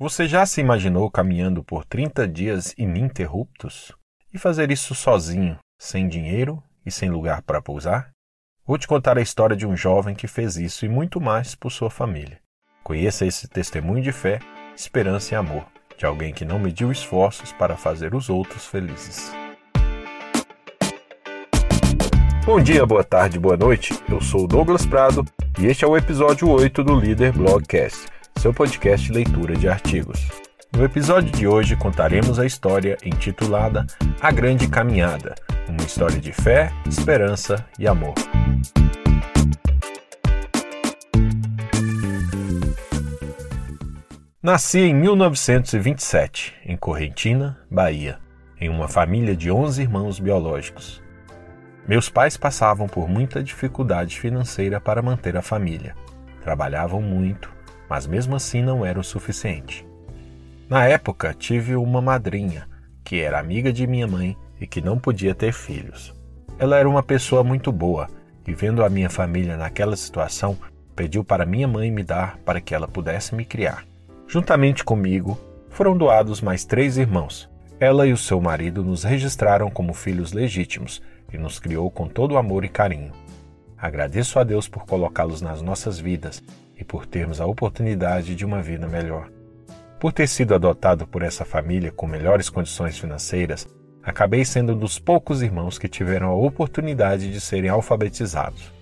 [0.00, 3.90] Você já se imaginou caminhando por 30 dias ininterruptos?
[4.32, 8.10] E fazer isso sozinho, sem dinheiro e sem lugar para pousar?
[8.64, 11.72] Vou te contar a história de um jovem que fez isso e muito mais por
[11.72, 12.38] sua família.
[12.84, 14.38] Conheça esse testemunho de fé,
[14.76, 15.66] esperança e amor
[15.96, 19.32] de alguém que não mediu esforços para fazer os outros felizes.
[22.46, 24.00] Bom dia, boa tarde, boa noite.
[24.08, 25.24] Eu sou Douglas Prado
[25.58, 30.28] e este é o episódio 8 do Líder Blogcast seu podcast leitura de artigos.
[30.72, 33.84] No episódio de hoje contaremos a história intitulada
[34.20, 35.34] A Grande Caminhada,
[35.68, 38.14] uma história de fé, esperança e amor.
[44.40, 48.20] Nasci em 1927, em Correntina, Bahia,
[48.60, 51.02] em uma família de 11 irmãos biológicos.
[51.88, 55.96] Meus pais passavam por muita dificuldade financeira para manter a família.
[56.40, 57.57] Trabalhavam muito
[57.88, 59.86] mas mesmo assim não era o suficiente.
[60.68, 62.68] Na época, tive uma madrinha,
[63.02, 66.14] que era amiga de minha mãe e que não podia ter filhos.
[66.58, 68.08] Ela era uma pessoa muito boa
[68.46, 70.58] e, vendo a minha família naquela situação,
[70.94, 73.84] pediu para minha mãe me dar para que ela pudesse me criar.
[74.26, 75.38] Juntamente comigo,
[75.70, 77.48] foram doados mais três irmãos.
[77.80, 81.00] Ela e o seu marido nos registraram como filhos legítimos
[81.32, 83.12] e nos criou com todo amor e carinho.
[83.76, 86.42] Agradeço a Deus por colocá-los nas nossas vidas
[86.78, 89.28] e por termos a oportunidade de uma vida melhor.
[89.98, 93.66] Por ter sido adotado por essa família com melhores condições financeiras,
[94.02, 98.72] acabei sendo um dos poucos irmãos que tiveram a oportunidade de serem alfabetizados.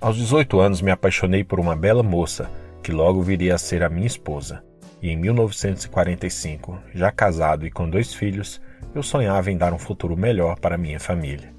[0.00, 2.50] Aos 18 anos me apaixonei por uma bela moça,
[2.82, 4.64] que logo viria a ser a minha esposa.
[5.00, 8.60] E em 1945, já casado e com dois filhos,
[8.94, 11.52] eu sonhava em dar um futuro melhor para minha família.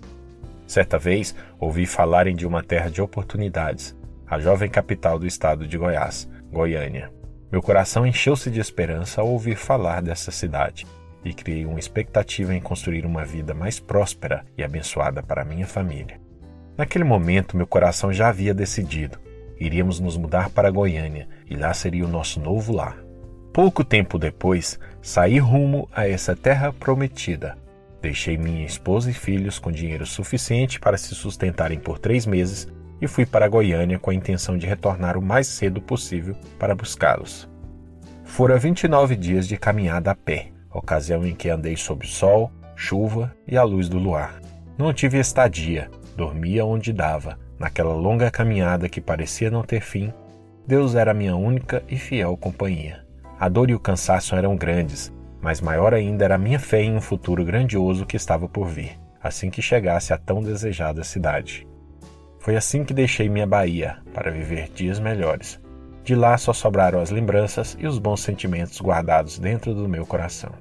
[0.66, 3.96] Certa vez, ouvi falarem de uma terra de oportunidades,
[4.28, 7.12] a jovem capital do estado de Goiás, Goiânia.
[7.52, 10.88] Meu coração encheu-se de esperança ao ouvir falar dessa cidade
[11.24, 16.20] e criei uma expectativa em construir uma vida mais próspera e abençoada para minha família.
[16.78, 19.20] Naquele momento, meu coração já havia decidido.
[19.60, 22.98] Iríamos nos mudar para Goiânia e lá seria o nosso novo lar.
[23.54, 27.56] Pouco tempo depois, saí rumo a essa terra prometida.
[28.02, 32.68] Deixei minha esposa e filhos com dinheiro suficiente para se sustentarem por três meses
[33.02, 37.50] e fui para Goiânia com a intenção de retornar o mais cedo possível para buscá-los.
[38.24, 43.58] Fora 29 dias de caminhada a pé, ocasião em que andei sob sol, chuva e
[43.58, 44.42] a luz do luar.
[44.78, 50.12] Não tive estadia, dormia onde dava, naquela longa caminhada que parecia não ter fim.
[50.66, 53.06] Deus era minha única e fiel companhia.
[53.40, 55.12] A dor e o cansaço eram grandes,
[55.42, 58.98] mas maior ainda era a minha fé em um futuro grandioso que estava por vir,
[59.22, 61.68] assim que chegasse à tão desejada cidade.
[62.44, 65.58] Foi assim que deixei minha Bahia para viver dias melhores.
[66.04, 70.52] De lá só sobraram as lembranças e os bons sentimentos guardados dentro do meu coração.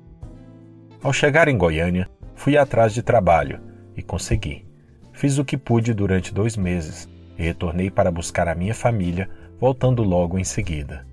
[1.02, 3.60] Ao chegar em Goiânia, fui atrás de trabalho
[3.96, 4.64] e consegui.
[5.12, 9.28] Fiz o que pude durante dois meses e retornei para buscar a minha família,
[9.58, 11.04] voltando logo em seguida.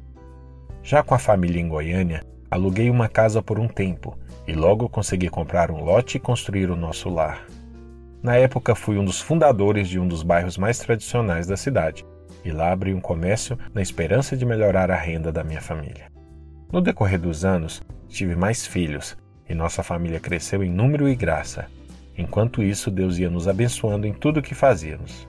[0.83, 4.15] Já com a família em Goiânia, aluguei uma casa por um tempo
[4.47, 7.43] e logo consegui comprar um lote e construir o nosso lar.
[8.21, 12.05] Na época, fui um dos fundadores de um dos bairros mais tradicionais da cidade
[12.43, 16.11] e lá abri um comércio na esperança de melhorar a renda da minha família.
[16.71, 21.67] No decorrer dos anos, tive mais filhos e nossa família cresceu em número e graça.
[22.17, 25.27] Enquanto isso, Deus ia nos abençoando em tudo o que fazíamos.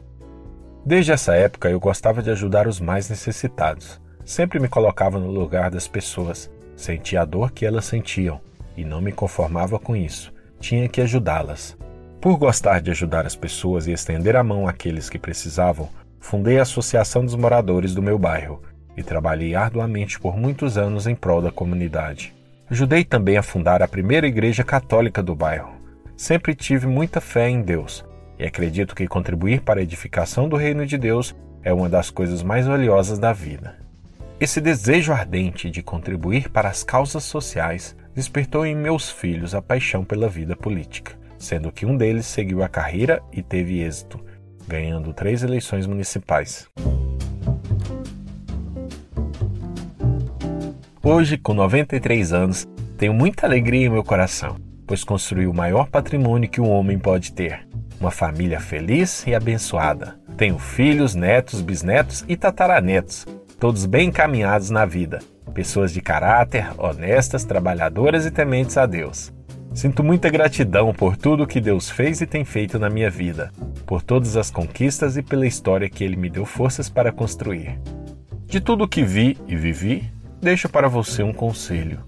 [0.84, 4.00] Desde essa época, eu gostava de ajudar os mais necessitados.
[4.24, 8.40] Sempre me colocava no lugar das pessoas, sentia a dor que elas sentiam
[8.76, 10.32] e não me conformava com isso.
[10.58, 11.76] Tinha que ajudá-las.
[12.20, 15.88] Por gostar de ajudar as pessoas e estender a mão àqueles que precisavam,
[16.20, 18.62] fundei a Associação dos Moradores do meu bairro
[18.94, 22.34] e trabalhei arduamente por muitos anos em prol da comunidade.
[22.68, 25.72] Ajudei também a fundar a primeira igreja católica do bairro.
[26.14, 28.04] Sempre tive muita fé em Deus
[28.38, 32.42] e acredito que contribuir para a edificação do reino de Deus é uma das coisas
[32.42, 33.78] mais valiosas da vida.
[34.38, 40.04] Esse desejo ardente de contribuir para as causas sociais despertou em meus filhos a paixão
[40.04, 44.20] pela vida política sendo que um deles seguiu a carreira e teve êxito,
[44.68, 46.68] ganhando três eleições municipais.
[51.02, 54.56] Hoje, com 93 anos, tenho muita alegria em meu coração,
[54.86, 57.66] pois construí o maior patrimônio que um homem pode ter:
[57.98, 60.20] uma família feliz e abençoada.
[60.36, 63.26] Tenho filhos, netos, bisnetos e tataranetos,
[63.58, 65.20] todos bem encaminhados na vida,
[65.54, 69.32] pessoas de caráter, honestas, trabalhadoras e tementes a Deus.
[69.72, 73.52] Sinto muita gratidão por tudo que Deus fez e tem feito na minha vida,
[73.86, 77.78] por todas as conquistas e pela história que Ele me deu forças para construir.
[78.46, 80.10] De tudo que vi e vivi,
[80.42, 82.00] deixo para você um conselho.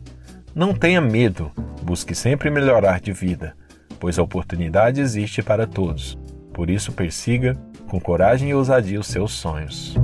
[0.55, 3.55] Não tenha medo, busque sempre melhorar de vida,
[4.01, 6.19] pois a oportunidade existe para todos.
[6.53, 7.57] Por isso, persiga
[7.89, 9.97] com coragem e ousadia os seus sonhos.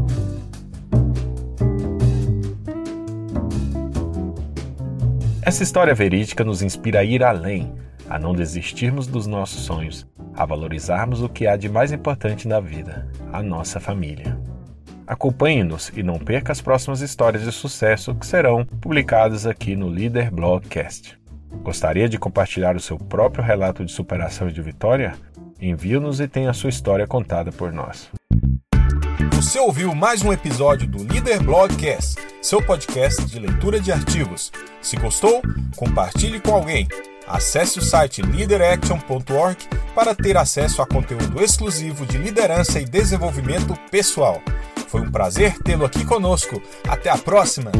[5.48, 7.72] Essa história verídica nos inspira a ir além,
[8.06, 12.60] a não desistirmos dos nossos sonhos, a valorizarmos o que há de mais importante na
[12.60, 14.38] vida, a nossa família.
[15.06, 20.30] Acompanhe-nos e não perca as próximas histórias de sucesso que serão publicadas aqui no Líder
[20.30, 21.18] Blogcast.
[21.62, 25.14] Gostaria de compartilhar o seu próprio relato de superação e de vitória?
[25.58, 28.10] Envie-nos e tenha a sua história contada por nós.
[29.32, 34.52] Você ouviu mais um episódio do Líder Blogcast, seu podcast de leitura de artigos.
[34.80, 35.42] Se gostou,
[35.76, 36.88] compartilhe com alguém.
[37.26, 39.58] Acesse o site leaderaction.org
[39.94, 44.40] para ter acesso a conteúdo exclusivo de liderança e desenvolvimento pessoal.
[44.88, 46.62] Foi um prazer tê-lo aqui conosco.
[46.88, 47.70] Até a próxima!